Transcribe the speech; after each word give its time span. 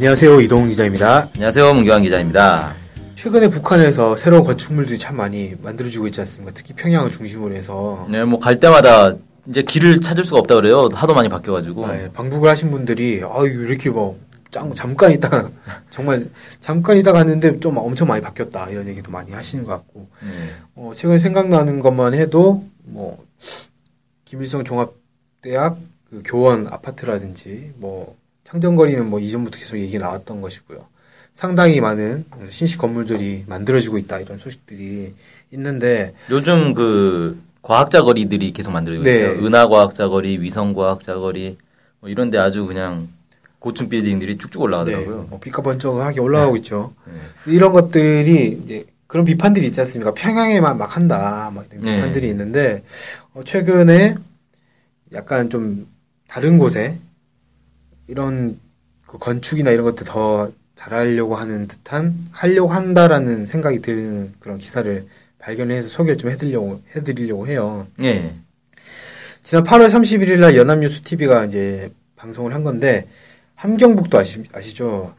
안녕하세요 0.00 0.42
이동훈 0.42 0.68
기자입니다. 0.68 1.30
안녕하세요. 1.34 1.72
문교환 1.72 2.02
기자입니다. 2.02 2.74
최근에 3.14 3.48
북한에서 3.48 4.14
새로운 4.14 4.44
건축물들이 4.44 4.98
참 4.98 5.16
많이 5.16 5.54
만들어지고 5.62 6.06
있지 6.08 6.20
않습니까? 6.20 6.52
특히 6.54 6.74
평양을 6.74 7.10
중심으로 7.10 7.54
해서 7.54 8.06
네, 8.10 8.22
뭐 8.22 8.38
갈 8.38 8.60
때마다 8.60 9.14
이제 9.46 9.62
길을 9.62 10.02
찾을 10.02 10.22
수가 10.22 10.40
없다 10.40 10.56
그래요. 10.56 10.90
하도 10.92 11.14
많이 11.14 11.30
바뀌어가지고. 11.30 11.86
아, 11.86 11.96
예, 11.96 12.10
방북을 12.12 12.46
하신 12.50 12.70
분들이 12.72 13.22
아유 13.24 13.46
이렇게 13.66 13.88
뭐 13.88 14.18
짱, 14.50 14.70
잠깐 14.74 15.12
있다가 15.12 15.48
정말 15.88 16.28
잠깐 16.60 16.98
있다 16.98 17.12
갔는데 17.12 17.58
좀 17.60 17.78
엄청 17.78 18.06
많이 18.08 18.20
바뀌었다 18.20 18.68
이런 18.68 18.86
얘기도 18.88 19.10
많이 19.10 19.32
하시는 19.32 19.64
것 19.64 19.72
같고 19.72 20.08
네. 20.20 20.28
어, 20.74 20.92
최근 20.94 21.16
생각나는 21.16 21.80
것만 21.80 22.12
해도 22.12 22.62
뭐 22.84 23.24
김일성 24.26 24.62
종합대학 24.62 25.78
그 26.10 26.22
교원 26.22 26.66
아파트라든지 26.66 27.72
뭐 27.76 28.14
창정거리는 28.46 29.10
뭐 29.10 29.18
이전부터 29.18 29.58
계속 29.58 29.78
얘기 29.78 29.98
나왔던 29.98 30.40
것이고요. 30.40 30.86
상당히 31.34 31.80
많은 31.80 32.24
신식 32.48 32.78
건물들이 32.78 33.44
만들어지고 33.46 33.98
있다 33.98 34.20
이런 34.20 34.38
소식들이 34.38 35.12
있는데 35.50 36.14
요즘 36.30 36.72
그 36.72 37.38
과학자 37.60 38.02
거리들이 38.02 38.52
계속 38.52 38.70
만들어지고 38.70 39.04
네. 39.04 39.16
있어요. 39.16 39.44
은하 39.44 39.66
과학자 39.68 40.08
거리, 40.08 40.40
위성 40.40 40.72
과학자 40.72 41.16
거리 41.16 41.58
뭐 42.00 42.08
이런데 42.08 42.38
아주 42.38 42.66
그냥 42.66 43.08
고층 43.58 43.88
빌딩들이 43.88 44.38
쭉쭉 44.38 44.62
올라가더라고요. 44.62 45.22
네, 45.22 45.26
뭐 45.28 45.40
삐까번쩍하게 45.40 46.20
올라가고 46.20 46.56
있죠. 46.58 46.94
이런 47.46 47.72
것들이 47.72 48.60
이제 48.62 48.86
그런 49.08 49.24
비판들이 49.24 49.66
있지 49.66 49.80
않습니까? 49.80 50.14
평양에만 50.14 50.78
막 50.78 50.96
한다, 50.96 51.50
막 51.52 51.66
이런 51.70 51.84
네. 51.84 51.96
비판들이 51.96 52.28
있는데 52.28 52.84
어, 53.34 53.42
최근에 53.44 54.14
약간 55.12 55.50
좀 55.50 55.88
다른 56.28 56.58
곳에 56.58 56.98
이런 58.08 58.58
그 59.06 59.18
건축이나 59.18 59.70
이런 59.70 59.84
것들 59.84 60.04
더 60.06 60.50
잘하려고 60.74 61.36
하는 61.36 61.66
듯한 61.66 62.14
하려고 62.32 62.70
한다라는 62.70 63.46
생각이 63.46 63.80
드는 63.80 64.34
그런 64.40 64.58
기사를 64.58 65.06
발견해서 65.38 65.88
소개를 65.88 66.18
좀 66.18 66.30
해드리려고 66.30 66.82
해드리려고 66.94 67.46
해요. 67.46 67.86
예. 68.02 68.34
지난 69.42 69.64
8월 69.64 69.88
31일 69.88 70.38
날 70.38 70.56
연합뉴스 70.56 71.02
TV가 71.02 71.44
이제 71.44 71.90
방송을 72.16 72.52
한 72.52 72.64
건데 72.64 73.08
함경북도 73.54 74.18
아시, 74.18 74.42
아시죠? 74.52 75.14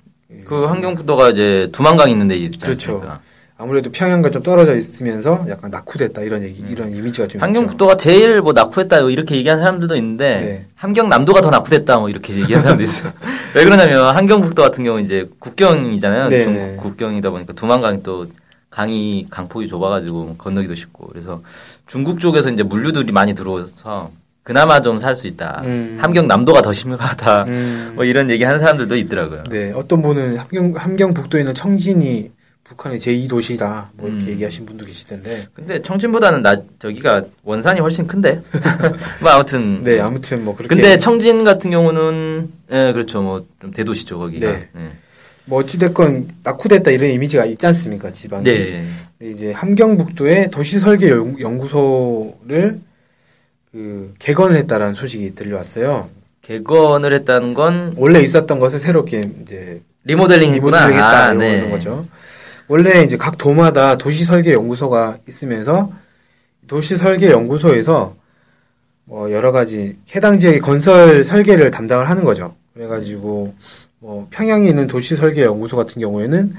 그 0.46 0.66
환경부도가 0.66 1.30
이제 1.30 1.70
두만강 1.72 2.10
있는데 2.12 2.36
있지 2.36 2.60
그렇죠. 2.60 2.96
않습니까? 2.96 3.22
아무래도 3.60 3.92
평양과 3.92 4.30
좀 4.30 4.44
떨어져 4.44 4.76
있으면서 4.76 5.44
약간 5.50 5.72
낙후됐다 5.72 6.22
이런 6.22 6.44
얘기 6.44 6.64
이런 6.70 6.92
이미지가 6.92 7.28
좀 7.28 7.40
있죠. 7.40 7.40
환경북도가 7.40 7.98
제일 7.98 8.40
뭐 8.42 8.54
낙후했다 8.54 9.00
이렇게 9.10 9.36
얘기하는 9.36 9.64
사람들도 9.64 9.96
있는데 9.96 10.26
네. 10.42 10.66
함경남도가 10.76 11.42
더 11.42 11.50
낙후됐다 11.50 11.98
뭐 11.98 12.10
이렇게 12.10 12.34
얘기하는 12.36 12.62
사람도 12.62 12.84
있어요. 12.84 13.14
왜 13.56 13.64
그러냐면 13.66 14.16
함경북도 14.16 14.62
같은 14.62 14.84
경우 14.84 15.00
이제 15.02 15.28
국경이잖아요. 15.40 16.30
네. 16.30 16.44
중국 16.44 16.78
국경이다 16.78 17.32
보니까 17.32 17.54
두만강이 17.54 18.04
또 18.04 18.28
강이 18.70 19.26
강폭이 19.32 19.68
좁아가지고 19.68 20.36
건너기도 20.38 20.76
쉽고 20.76 21.08
그래서 21.08 21.42
중국 21.88 22.20
쪽에서 22.20 22.52
이제 22.52 22.62
물류들이 22.62 23.12
많이 23.12 23.34
들어와서 23.34 24.12
그나마 24.44 24.82
좀 24.82 25.00
살 25.00 25.16
수 25.16 25.26
있다. 25.28 25.64
음. 25.66 25.98
함경남도가 26.00 26.62
더 26.62 26.72
심각하다. 26.74 27.46
음, 27.46 27.94
뭐 27.96 28.06
이런 28.06 28.30
얘기 28.30 28.44
하는 28.44 28.60
사람들도 28.60 28.96
있더라고요. 28.96 29.44
네 29.50 29.72
어떤 29.76 30.02
분은 30.04 30.38
함경 30.38 30.74
함경북도에 30.76 31.42
있는 31.42 31.54
청진이 31.56 32.32
북한의 32.70 33.00
제2도시다 33.00 33.88
뭐 33.94 34.10
이렇게 34.10 34.26
음. 34.26 34.30
얘기하신 34.32 34.66
분도 34.66 34.86
계시던데 34.86 35.48
근데 35.54 35.82
청진보다는 35.82 36.42
나 36.42 36.58
저기가 36.80 37.24
원산이 37.44 37.80
훨씬 37.80 38.06
큰데. 38.08 38.42
뭐 39.22 39.32
아무튼 39.32 39.84
네 39.84 40.00
아무튼 40.02 40.44
뭐 40.44 40.56
그렇게 40.56 40.76
근데 40.76 40.98
청진 40.98 41.44
같은 41.44 41.72
경우는 41.72 42.52
예 42.72 42.92
그렇죠 42.92 43.22
뭐 43.22 43.46
좀 43.62 43.72
대도시죠 43.72 44.20
거기가 44.20 44.52
네. 44.52 44.70
네. 44.74 44.92
뭐 45.46 45.60
어찌됐건 45.60 46.28
낙후됐다 46.44 46.92
이런 46.92 47.10
이미지가 47.12 47.46
있지 47.46 47.66
않습니까 47.68 48.12
지방에 48.12 48.44
네. 48.44 48.86
이제 49.24 49.52
함경북도에 49.54 50.50
도시 50.50 50.80
설계 50.80 51.10
연- 51.10 51.40
연구소를 51.40 52.80
그 53.72 54.14
개건을 54.20 54.58
했다라는 54.58 54.94
소식이 54.94 55.36
들려왔어요. 55.36 56.10
개건을 56.42 57.14
했다는 57.14 57.54
건 57.54 57.94
원래 57.98 58.20
있었던 58.22 58.60
것을 58.60 58.80
새롭게 58.80 59.22
이제 59.44 59.82
리모델링 60.04 60.54
했구나 60.54 60.88
리모델링 60.88 60.96
했다 60.98 61.18
아, 61.28 61.34
이런 61.34 61.38
네. 61.38 61.70
거죠. 61.70 62.06
원래 62.68 63.04
이제 63.04 63.18
각 63.18 63.38
도마다 63.38 63.98
도시 63.98 64.26
설계 64.26 64.54
연구소가 64.54 65.20
있으면서 65.28 65.92
도시 66.68 66.98
설계 66.98 67.32
연구소에서 67.32 68.16
뭐 69.06 69.32
여러 69.32 69.54
가지 69.54 69.98
해당 70.14 70.38
지역의 70.38 70.60
건설 70.60 71.24
설계를 71.24 71.72
담당을 71.72 72.10
하는 72.10 72.26
거죠. 72.26 72.56
그래가지고 72.74 73.54
뭐 74.00 74.28
평양에 74.30 74.68
있는 74.68 74.88
도시 74.88 75.16
설계 75.16 75.44
연구소 75.44 75.78
같은 75.78 76.02
경우에는 76.02 76.54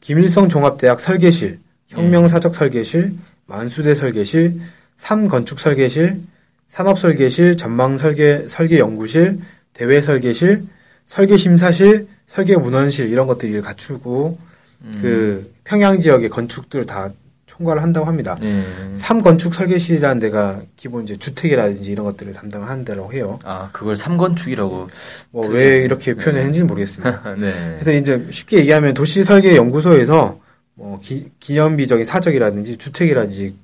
김일성 0.00 0.48
종합대학 0.48 1.00
설계실, 1.00 1.60
혁명사적 1.88 2.54
설계실, 2.54 3.14
만수대 3.46 3.94
설계실, 3.94 4.60
삼건축 4.96 5.60
설계실, 5.60 6.20
산업 6.66 6.98
설계실, 6.98 7.56
전망 7.56 7.98
설계 7.98 8.46
설계 8.48 8.78
연구실, 8.78 9.38
대외 9.74 10.00
설계실, 10.00 10.64
설계 11.06 11.36
심사실, 11.36 12.08
설계 12.26 12.56
문헌실 12.56 13.10
이런 13.10 13.26
것들을 13.26 13.62
갖추고 13.62 14.38
음. 14.82 14.98
그 15.00 15.51
평양 15.64 16.00
지역의 16.00 16.28
건축들을 16.28 16.86
다 16.86 17.10
총괄을 17.46 17.82
한다고 17.82 18.06
합니다. 18.06 18.36
네. 18.40 18.64
삼건축 18.94 19.54
설계실이라는 19.54 20.18
데가 20.20 20.62
기본 20.76 21.04
이제 21.04 21.16
주택이라든지 21.16 21.90
이런 21.92 22.06
것들을 22.06 22.32
담당을 22.32 22.68
하는 22.68 22.84
데라고 22.84 23.12
해요. 23.12 23.38
아 23.44 23.68
그걸 23.72 23.94
삼건축이라고 23.96 24.88
뭐. 25.30 25.46
왜 25.48 25.78
이렇게 25.84 26.14
표현했는지는 26.14 26.66
모르겠습니다. 26.66 27.34
네. 27.38 27.52
그래서 27.78 27.92
이제 27.92 28.26
쉽게 28.30 28.58
얘기하면 28.58 28.94
도시 28.94 29.22
설계 29.24 29.54
연구소에서 29.56 30.40
뭐 30.74 30.98
기, 31.00 31.28
기념비적인 31.40 32.04
사적이라든지 32.06 32.78
주택이라든지 32.78 33.54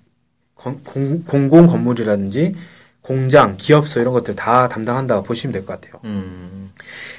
건- 0.54 0.80
공, 0.84 1.22
공공 1.24 1.66
건물이라든지 1.66 2.54
공장, 3.00 3.56
기업소 3.56 4.00
이런 4.00 4.12
것들 4.12 4.36
다 4.36 4.68
담당한다고 4.68 5.22
보시면 5.22 5.52
될 5.52 5.64
것 5.64 5.80
같아요. 5.80 5.98
음. 6.04 6.70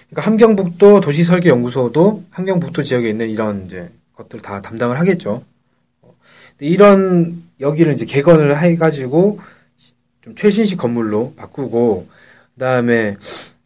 그러니까 0.10 0.28
함경북도 0.30 1.02
도시 1.02 1.24
설계 1.24 1.50
연구소도 1.50 2.24
함경북도 2.30 2.84
지역에 2.84 3.10
있는 3.10 3.28
이런 3.30 3.66
이제 3.66 3.90
것들 4.20 4.42
다 4.42 4.62
담당을 4.62 5.00
하겠죠. 5.00 5.44
이런 6.60 7.42
여기를 7.62 7.94
이제 7.94 8.06
개건을 8.06 8.58
해가지고 8.58 9.40
좀 10.22 10.36
최신식 10.36 10.78
건물로 10.78 11.34
바꾸고 11.38 12.08
그다음에 12.56 13.16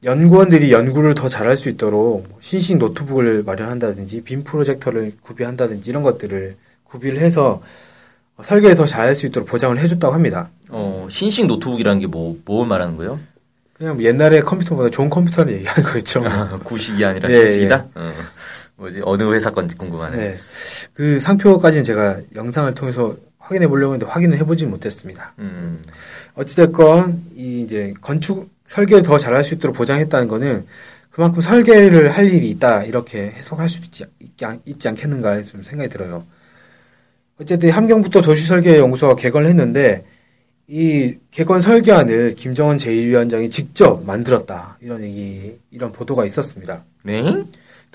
연구원들이 0.03 0.72
연구를 0.72 1.16
더 1.16 1.28
잘할 1.28 1.58
수 1.58 1.69
있도록 1.69 2.28
뭐 2.30 2.38
신식 2.41 2.78
노트북을 2.78 3.44
마련한다든지 3.44 4.22
빔 4.22 4.44
프로젝터를 4.44 5.14
구비한다든지 5.22 5.90
이런 5.90 6.03
것들을 6.03 6.56
구비를 6.84 7.20
해서 7.20 7.64
설계를 8.44 8.75
더 8.75 8.85
잘할 8.85 9.16
수 9.16 9.25
있도록 9.25 9.47
보장을 9.50 9.75
해줬다고 9.80 10.14
합니다. 10.14 10.50
어 10.70 11.08
신식 11.09 11.47
노트북이라는 11.47 12.00
게 12.00 12.08
뭐 12.08 12.35
뭘 12.46 12.68
말하는 12.68 12.96
거예요? 12.97 13.20
그냥 13.74 13.96
뭐 13.96 14.03
옛날에 14.03 14.41
컴퓨터보다 14.41 14.91
좋은 14.91 15.09
컴퓨터를 15.09 15.53
얘기하는 15.53 15.84
거겠죠. 15.84 16.24
구식이 16.64 17.03
아니라 17.03 17.28
네, 17.28 17.40
신식이다. 17.49 17.85
어. 17.96 18.14
뭐지 18.75 19.02
어느 19.03 19.23
회사 19.34 19.52
건지 19.52 19.75
궁금하네. 19.75 20.17
네. 20.17 20.37
그 20.93 21.20
상표까지는 21.20 21.84
제가 21.84 22.20
영상을 22.35 22.73
통해서 22.73 23.16
확인해 23.37 23.67
보려고 23.67 23.93
했는데 23.93 24.11
확인을 24.11 24.37
해보지 24.40 24.66
못했습니다. 24.66 25.34
음. 25.40 25.84
어찌됐건, 26.35 27.23
이 27.35 27.61
이제 27.61 27.93
건축 28.02 28.49
설계를 28.66 29.03
더 29.03 29.17
잘할 29.17 29.43
수 29.43 29.53
있도록 29.55 29.75
보장했다는 29.75 30.28
거는 30.28 30.66
그만큼 31.11 31.41
설계를 31.41 32.09
할 32.09 32.31
일이 32.31 32.49
있다, 32.49 32.84
이렇게 32.84 33.31
해석할 33.35 33.70
수도 33.70 33.85
있지, 33.85 34.05
있지, 34.20 34.46
않- 34.46 34.61
않겠는가 34.85 35.41
좀 35.43 35.64
생각이 35.64 35.90
들어요. 35.90 36.25
어쨌든 37.40 37.70
함경부터 37.70 38.22
도시설계연구소가 38.22 39.16
개건을 39.16 39.49
했는데, 39.49 40.05
이 40.67 41.17
개건 41.29 41.61
설계안을 41.61 42.35
김정은 42.35 42.78
제1위원장이 42.78 43.52
직접 43.52 44.03
만들었다. 44.05 44.78
이런 44.81 45.03
얘기, 45.03 45.59
이런 45.70 45.91
보도가 45.91 46.25
있었습니다. 46.25 46.84
네? 47.03 47.22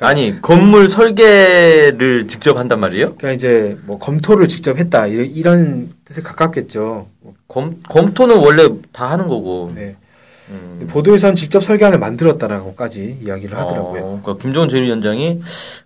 아니 0.00 0.40
건물 0.40 0.88
설계를 0.88 2.28
직접 2.28 2.56
한단 2.56 2.78
말이에요? 2.80 3.16
그러니까 3.16 3.32
이제 3.32 3.76
뭐 3.84 3.98
검토를 3.98 4.46
직접 4.48 4.78
했다 4.78 5.06
이런, 5.06 5.26
이런 5.26 5.92
뜻에 6.04 6.22
가깝겠죠. 6.22 7.08
뭐, 7.20 7.34
검 7.48 7.80
검토는 7.88 8.36
원래 8.36 8.68
다 8.92 9.10
하는 9.10 9.26
거고. 9.26 9.72
네. 9.74 9.96
음. 10.50 10.86
보도에서는 10.90 11.34
직접 11.36 11.62
설계안을 11.62 11.98
만들었다라고까지 11.98 13.18
이야기를 13.22 13.58
하더라고요. 13.58 14.00
어, 14.02 14.20
그러니까 14.22 14.42
김종훈 14.42 14.68
제1위원장이 14.70 15.40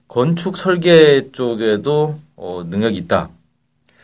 건축 0.06 0.56
설계 0.56 1.30
쪽에도 1.32 2.18
어, 2.36 2.62
능력이 2.68 2.96
있다. 2.98 3.28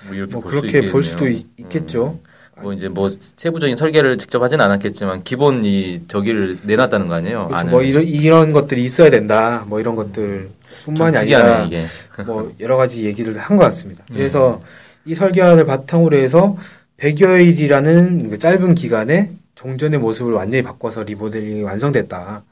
뭐 0.07 0.15
이렇게 0.17 0.33
뭐볼 0.33 0.51
그렇게 0.51 0.87
수 0.87 0.93
볼. 0.93 1.05
수도 1.05 1.29
있- 1.29 1.47
있겠죠. 1.59 2.19
뭐 2.61 2.73
이제 2.73 2.89
뭐 2.89 3.09
세부적인 3.37 3.77
설계를 3.77 4.19
직접 4.19 4.43
하진 4.43 4.61
않았겠지만 4.61 5.23
기본 5.23 5.65
이 5.65 6.03
저기를 6.09 6.59
내놨다는 6.65 7.07
거 7.09 7.15
아니에요? 7.15 7.49
그렇죠. 7.49 7.67
뭐 7.67 7.83
이런 7.83 8.05
이런 8.05 8.53
것들이 8.53 8.83
있어야 8.85 9.11
된다. 9.11 9.65
뭐 9.69 9.81
이런 9.81 9.95
것들뿐만이 9.97 11.17
아니라 11.17 11.65
이게. 11.65 11.85
뭐 12.27 12.53
여러 12.61 12.77
가지 12.77 13.05
얘기를 13.05 13.37
한 13.39 13.57
것 13.57 13.65
같습니다. 13.65 14.05
음. 14.11 14.17
그래서 14.17 14.63
이 15.05 15.15
설계안을 15.15 15.67
바탕으로 15.67 16.17
해서 16.17 16.57
100여일이라는 16.99 18.31
그 18.31 18.39
짧은 18.39 18.75
기간에 18.75 19.31
종전의 19.55 19.99
모습을 20.01 20.33
완전히 20.33 20.63
바꿔서 20.63 21.03
리모델링이 21.03 21.63
완성됐다. 21.63 22.43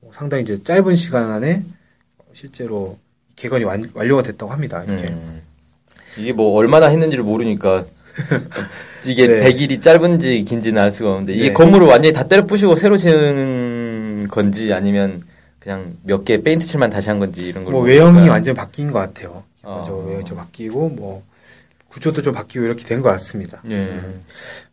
뭐 0.00 0.10
상당히 0.14 0.42
이제 0.44 0.62
짧은 0.62 0.94
시간 0.94 1.30
안에 1.30 1.62
실제로 2.32 2.98
개건이 3.36 3.64
완, 3.64 3.90
완료가 3.94 4.22
됐다고 4.22 4.52
합니다. 4.52 4.82
이렇게. 4.86 5.08
음. 5.08 5.42
이게 6.18 6.32
뭐 6.32 6.56
얼마나 6.56 6.86
했는지를 6.86 7.24
모르니까 7.24 7.84
이게 9.04 9.26
네. 9.28 9.40
100일이 9.40 9.80
짧은지 9.80 10.42
긴지는 10.48 10.80
알 10.82 10.90
수가 10.90 11.10
없는데 11.10 11.34
이게 11.34 11.48
네. 11.48 11.52
건물을 11.52 11.86
완전히 11.86 12.12
다 12.12 12.26
때려 12.26 12.44
부시고 12.46 12.76
새로 12.76 12.96
지은 12.96 14.28
건지 14.28 14.72
아니면 14.72 15.22
그냥 15.58 15.96
몇 16.02 16.24
개 16.24 16.42
페인트 16.42 16.66
칠만 16.66 16.90
다시 16.90 17.08
한 17.08 17.18
건지 17.18 17.42
이런 17.42 17.64
걸뭐 17.64 17.80
모르니까. 17.80 18.04
외형이 18.04 18.28
완전 18.28 18.54
히 18.54 18.56
바뀐 18.56 18.90
것 18.90 18.98
같아요. 19.00 19.44
기본적으로 19.58 20.04
어. 20.04 20.06
외형이 20.08 20.24
좀 20.24 20.36
바뀌고 20.38 20.88
뭐 20.90 21.22
구조도 21.88 22.22
좀 22.22 22.34
바뀌고 22.34 22.64
이렇게 22.64 22.84
된 22.84 23.02
것 23.02 23.08
같습니다. 23.10 23.62
예. 23.70 24.00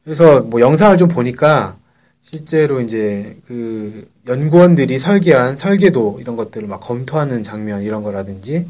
그래서 0.04 0.42
뭐 0.42 0.60
영상을 0.62 0.98
좀 0.98 1.08
보니까 1.08 1.76
실제로 2.22 2.82
이제 2.82 3.38
그 3.48 4.08
연구원들이 4.28 4.98
설계한 5.00 5.56
설계도 5.58 6.18
이런 6.22 6.36
것들을 6.36 6.68
막 6.68 6.80
검토하는 6.80 7.44
장면 7.44 7.84
이런 7.84 8.02
거라든지 8.04 8.68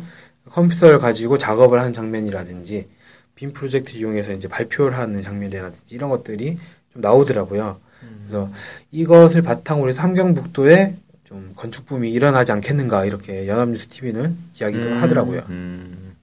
컴퓨터를 0.52 1.00
가지고 1.00 1.38
작업을 1.38 1.80
하는 1.80 1.94
장면이라든지 1.94 2.88
빔 3.36 3.52
프로젝트 3.54 3.92
이용해서 3.94 4.32
이제 4.34 4.48
발표를 4.48 4.98
하는 4.98 5.22
장면이라든지 5.22 5.96
이런 5.96 6.10
것들이 6.10 6.58
좀 6.92 7.02
나오더라고요. 7.02 7.80
그래서 8.22 8.50
이것을 8.92 9.42
바탕으로 9.42 9.90
해서 9.90 10.02
함경북도에 10.02 10.98
좀 11.24 11.54
건축 11.56 11.86
붐이 11.86 12.12
일어나지 12.12 12.52
않겠는가 12.52 13.06
이렇게 13.06 13.48
연합뉴스 13.48 13.88
TV는 13.88 14.38
이야기도 14.60 14.88
음, 14.88 14.98
하더라고요. 15.02 15.44
음. 15.50 16.16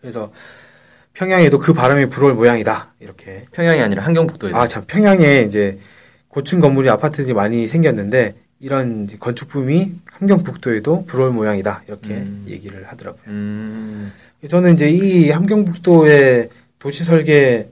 그래서 0.00 0.32
평양에도 1.14 1.58
그 1.58 1.72
바람이 1.72 2.06
불어올 2.06 2.34
모양이다 2.34 2.92
이렇게 3.00 3.46
평양이 3.52 3.80
아니라 3.80 4.02
한경북도에. 4.04 4.52
아, 4.54 4.68
참, 4.68 4.84
평양에 4.86 5.42
이제 5.42 5.78
고층 6.28 6.60
건물이 6.60 6.88
아파트들이 6.90 7.32
많이 7.32 7.66
생겼는데, 7.66 8.34
이런 8.60 9.04
이제 9.04 9.16
건축붐이 9.18 9.92
함경북도에도 10.06 11.04
불어올 11.04 11.30
모양이다. 11.32 11.82
이렇게 11.88 12.14
음. 12.14 12.46
얘기를 12.48 12.86
하더라고요. 12.88 13.22
음. 13.28 14.12
저는 14.48 14.74
이제 14.74 14.88
이 14.88 15.30
함경북도의 15.30 16.48
도시 16.78 17.04
설계 17.04 17.70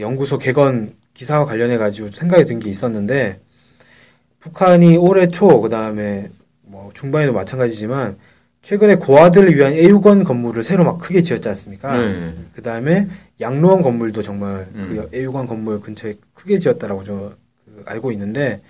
연구소 0.00 0.38
개건 0.38 0.94
기사와 1.14 1.44
관련해 1.46 1.76
가지고 1.78 2.10
생각이 2.10 2.44
든 2.44 2.58
게 2.58 2.70
있었는데, 2.70 3.38
북한이 4.40 4.96
올해 4.96 5.28
초, 5.28 5.60
그 5.60 5.68
다음에 5.68 6.28
뭐 6.62 6.90
중반에도 6.94 7.32
마찬가지지만, 7.32 8.16
최근에 8.62 8.96
고아들을 8.96 9.54
위한 9.54 9.74
애육원 9.74 10.24
건물을 10.24 10.64
새로 10.64 10.84
막 10.84 10.98
크게 10.98 11.22
지었지 11.22 11.48
않습니까? 11.50 11.96
네. 11.98 12.34
그 12.54 12.62
다음에 12.62 13.08
양로원 13.40 13.82
건물도 13.82 14.22
정말 14.22 14.66
음. 14.74 15.06
그 15.10 15.16
애육원 15.16 15.46
건물 15.46 15.80
근처에 15.80 16.14
크게 16.32 16.58
지었다라고 16.58 17.04
저그 17.04 17.36
알고 17.84 18.10
있는데 18.12 18.62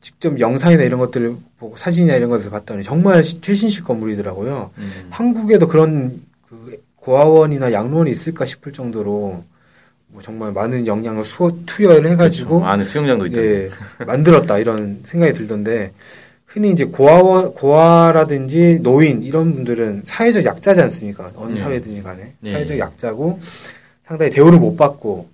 직접 0.00 0.38
영상이나 0.38 0.82
이런 0.84 1.00
것들을 1.00 1.34
보고 1.58 1.76
사진이나 1.76 2.14
이런 2.14 2.30
것을 2.30 2.50
봤더니 2.50 2.84
정말 2.84 3.24
시- 3.24 3.40
최신식 3.40 3.84
건물이더라고요. 3.84 4.70
음. 4.78 5.06
한국에도 5.10 5.66
그런 5.66 6.20
그 6.48 6.80
고아원이나 6.96 7.72
양로원이 7.72 8.10
있을까 8.10 8.44
싶을 8.46 8.72
정도로 8.72 9.42
뭐 10.10 10.22
정말 10.22 10.52
많은 10.52 10.86
영향을 10.86 11.24
수어, 11.24 11.52
투여를 11.66 12.10
해가지고 12.12 12.60
그렇죠. 12.60 12.66
안에 12.66 12.84
수영장도 12.84 13.26
있던데. 13.26 13.64
예, 13.64 13.70
만들었다 14.04 14.58
이런 14.58 15.00
생각이 15.02 15.32
들던데 15.34 15.92
흔히 16.46 16.70
이제 16.70 16.84
고아원 16.84 17.52
고아라든지 17.52 18.78
노인 18.82 19.22
이런 19.22 19.52
분들은 19.54 20.02
사회적 20.04 20.44
약자지 20.44 20.80
않습니까? 20.82 21.30
어느 21.36 21.50
네. 21.50 21.56
사회든지 21.56 22.02
간에 22.02 22.32
네. 22.40 22.52
사회적 22.52 22.78
약자고 22.78 23.38
상당히 24.04 24.30
대우를 24.30 24.58
못 24.58 24.76
받고 24.76 25.28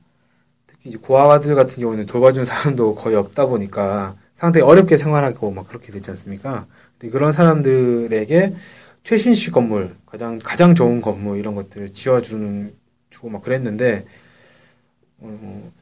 특히 0.66 0.88
이제 0.90 0.98
고아들 1.00 1.54
같은 1.54 1.80
경우는 1.80 2.06
돌봐주는 2.06 2.44
사람도 2.46 2.96
거의 2.96 3.14
없다 3.14 3.46
보니까 3.46 4.16
상당히 4.34 4.64
어렵게 4.66 4.96
생활하고 4.96 5.50
막 5.50 5.68
그렇게 5.68 5.92
되지 5.92 6.10
않습니까? 6.10 6.66
근데 6.98 7.12
그런 7.12 7.32
사람들에게 7.32 8.54
최신식 9.04 9.52
건물 9.52 9.94
가장 10.06 10.38
가장 10.42 10.74
좋은 10.74 11.00
건물 11.00 11.38
이런 11.38 11.54
것들을 11.54 11.92
지어주는 11.92 12.74
주고 13.10 13.28
막 13.28 13.42
그랬는데 13.42 14.04
어, 15.18 15.72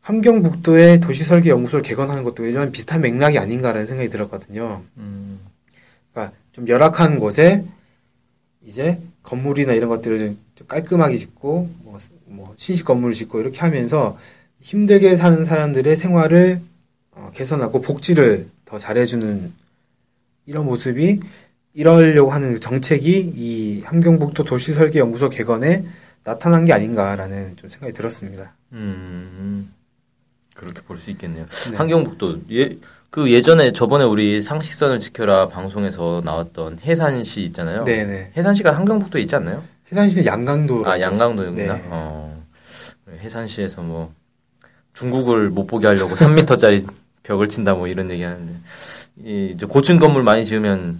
함경북도의 0.00 1.00
도시설계 1.00 1.50
연구소를 1.50 1.82
개건하는 1.82 2.24
것도 2.24 2.46
이런 2.46 2.72
비슷한 2.72 3.00
맥락이 3.00 3.38
아닌가라는 3.38 3.86
생각이 3.86 4.08
들었거든요. 4.08 4.82
음. 4.96 5.40
그러니까 6.12 6.36
좀 6.52 6.66
열악한 6.66 7.18
곳에 7.18 7.64
이제 8.66 9.00
건물이나 9.22 9.72
이런 9.74 9.88
것들을 9.88 10.18
좀- 10.18 10.38
좀 10.54 10.66
깔끔하게 10.66 11.16
짓고 11.16 11.70
뭐, 11.82 11.98
뭐 12.26 12.54
신식 12.56 12.84
건물을 12.86 13.14
짓고 13.14 13.40
이렇게 13.40 13.60
하면서 13.60 14.18
힘들게 14.60 15.16
사는 15.16 15.44
사람들의 15.44 15.94
생활을 15.96 16.60
어, 16.60 16.69
개선하고 17.34 17.80
복지를 17.82 18.48
더 18.64 18.78
잘해주는 18.78 19.52
이런 20.46 20.64
모습이 20.64 21.20
이러려고 21.74 22.30
하는 22.30 22.58
정책이 22.58 23.32
이 23.36 23.82
함경북도 23.84 24.44
도시설계연구소 24.44 25.28
개건에 25.28 25.84
나타난 26.24 26.64
게 26.64 26.72
아닌가라는 26.72 27.56
좀 27.56 27.70
생각이 27.70 27.92
들었습니다. 27.92 28.52
음. 28.72 29.72
그렇게 30.54 30.82
볼 30.82 30.98
수 30.98 31.10
있겠네요. 31.10 31.46
네. 31.70 31.76
한경북도 31.76 32.40
예, 32.52 32.76
그 33.08 33.30
예전에 33.32 33.72
저번에 33.72 34.04
우리 34.04 34.42
상식선을 34.42 35.00
지켜라 35.00 35.48
방송에서 35.48 36.20
나왔던 36.24 36.80
해산시 36.80 37.42
있잖아요. 37.44 37.84
네네. 37.84 38.32
해산시가 38.36 38.72
한경북도에 38.76 39.22
있지 39.22 39.34
않나요? 39.36 39.62
해산시는 39.90 40.26
양강도. 40.26 40.86
아 40.86 41.00
양강도였구나. 41.00 41.74
네. 41.74 41.82
어. 41.86 42.44
해산시에서 43.20 43.82
뭐 43.82 44.12
중국을 44.94 45.50
못 45.50 45.66
보게 45.66 45.86
하려고 45.86 46.14
3m짜리 46.14 46.86
벽을 47.22 47.48
친다 47.48 47.74
뭐 47.74 47.86
이런 47.86 48.10
얘기 48.10 48.22
하는데 48.22 48.52
이 49.24 49.52
이제 49.54 49.66
고층 49.66 49.98
건물 49.98 50.22
많이 50.22 50.44
지으면 50.44 50.98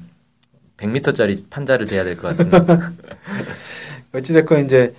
100m짜리 0.77 1.45
판자를 1.51 1.87
대야 1.87 2.05
될 2.05 2.17
것 2.17 2.37
같은데. 2.37 2.59
어찌됐건 4.13 4.65
이제 4.65 4.95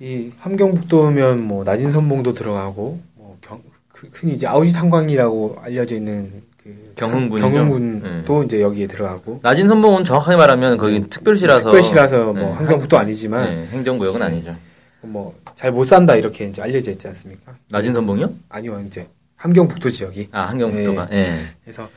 이 0.00 0.30
함경북도면 0.38 1.42
뭐 1.44 1.64
낮은 1.64 1.92
선봉도 1.92 2.32
들어가고 2.32 3.00
뭐 3.14 3.36
경, 3.40 3.60
그- 3.92 4.08
흔히 4.12 4.34
이제 4.34 4.46
아우지 4.46 4.72
탄광이라고 4.72 5.58
알려져 5.62 5.96
있는 5.96 6.30
그 6.62 6.92
경흥군이죠. 6.96 7.50
경흥군도 7.50 8.42
이제 8.44 8.60
여기에 8.62 8.86
들어가고 8.86 9.40
낮은 9.42 9.68
선봉은 9.68 10.04
정확하게 10.04 10.36
말하면 10.36 10.78
거기 10.78 11.08
특별시라서 11.08 11.64
특별시라서 11.64 12.32
뭐 12.32 12.34
네, 12.34 12.52
함경북도 12.52 12.98
아니지만 12.98 13.44
네, 13.54 13.66
행정구역은 13.70 14.22
아니죠. 14.22 14.56
뭐 15.02 15.34
잘 15.56 15.72
못 15.72 15.84
산다 15.84 16.14
이렇게 16.16 16.46
이제 16.46 16.62
알려져 16.62 16.90
있지 16.92 17.06
않습니까? 17.08 17.56
낮은 17.70 17.94
선봉이요? 17.94 18.32
아니요 18.48 18.82
이제 18.86 19.06
함경북도 19.36 19.90
지역이 19.90 20.28
아 20.32 20.42
한경북도가. 20.48 21.08
예. 21.12 21.38
그래서 21.64 21.88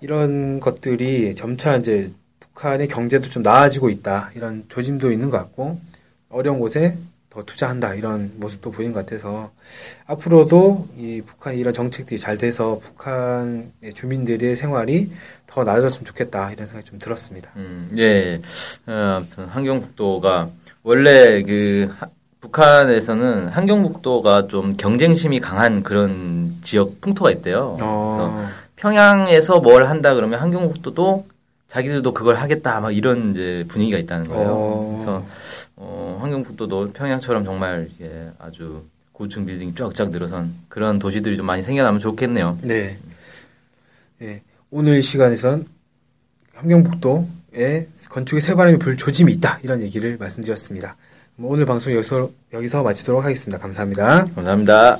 이런 0.00 0.58
것들이 0.60 1.34
점차 1.34 1.76
이제 1.76 2.10
북한의 2.40 2.88
경제도 2.88 3.28
좀 3.28 3.42
나아지고 3.42 3.90
있다 3.90 4.30
이런 4.34 4.64
조짐도 4.68 5.12
있는 5.12 5.30
것 5.30 5.36
같고 5.38 5.78
어려운 6.30 6.58
곳에 6.58 6.96
더 7.30 7.42
투자한다 7.44 7.94
이런 7.94 8.32
모습도 8.36 8.70
보이는 8.70 8.92
것 8.94 9.04
같아서 9.04 9.50
앞으로도 10.06 10.88
이 10.96 11.22
북한의 11.26 11.58
이런 11.60 11.74
정책들이 11.74 12.18
잘 12.18 12.38
돼서 12.38 12.78
북한의 12.82 13.92
주민들의 13.94 14.56
생활이 14.56 15.10
더 15.46 15.64
나아졌으면 15.64 16.04
좋겠다 16.06 16.52
이런 16.52 16.66
생각이 16.66 16.88
좀 16.88 16.98
들었습니다. 16.98 17.50
음, 17.56 17.90
예. 17.98 18.40
어, 18.86 18.92
아무튼 19.18 19.44
한경북도가 19.46 20.50
원래 20.82 21.42
그 21.42 21.94
하- 21.98 22.08
북한에서는 22.40 23.48
한경북도가 23.48 24.46
좀 24.48 24.74
경쟁심이 24.76 25.40
강한 25.40 25.82
그런 25.82 26.56
지역 26.62 27.00
풍토가 27.00 27.30
있대요. 27.32 27.74
그래서 27.76 27.86
어, 27.86 28.48
평양에서 28.76 29.60
뭘 29.60 29.86
한다 29.86 30.14
그러면 30.14 30.40
한경북도도 30.40 31.26
자기들도 31.68 32.12
그걸 32.14 32.36
하겠다 32.36 32.80
막 32.80 32.92
이런 32.96 33.32
이제 33.32 33.64
분위기가 33.68 33.98
있다는 33.98 34.28
거예요. 34.28 34.48
어. 34.50 34.92
그래서 34.94 35.26
어, 35.76 36.18
한경북도도 36.22 36.92
평양처럼 36.92 37.44
정말 37.44 37.88
이게 37.94 38.30
아주 38.38 38.84
고층 39.12 39.44
빌딩 39.44 39.74
쫙쫙 39.74 40.10
늘어선 40.10 40.54
그런 40.68 40.98
도시들이 40.98 41.36
좀 41.36 41.44
많이 41.44 41.62
생겨나면 41.62 42.00
좋겠네요. 42.00 42.58
네. 42.62 42.98
네. 44.18 44.42
오늘 44.70 45.02
시간에선 45.02 45.66
함경북도에 46.54 47.88
건축의 48.10 48.40
새바람이 48.42 48.78
불 48.78 48.96
조짐이 48.96 49.32
있다 49.34 49.58
이런 49.62 49.82
얘기를 49.82 50.16
말씀드렸습니다. 50.18 50.96
뭐 51.40 51.52
오늘 51.52 51.66
방송 51.66 51.94
여기서, 51.94 52.30
여기서 52.52 52.82
마치도록 52.82 53.22
하겠습니다. 53.22 53.58
감사합니다. 53.62 54.26
감사합니다. 54.34 54.98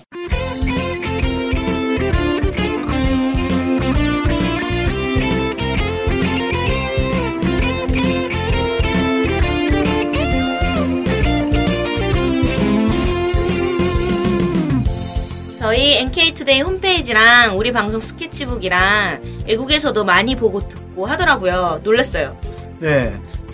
저희 15.58 15.96
NK투데이 15.96 16.60
홈페이지랑 16.60 17.58
우리 17.58 17.72
방송 17.72 17.98
스케치북이랑 17.98 19.44
외국에서도 19.48 20.04
많이 20.04 20.36
보고 20.36 20.68
듣고 20.68 21.04
하더라고요. 21.04 21.80
놀랐어요. 21.82 22.38
네. 22.78 23.12